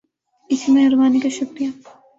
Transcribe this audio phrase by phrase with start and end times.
[0.49, 1.69] اس مہربانی کا شکریہ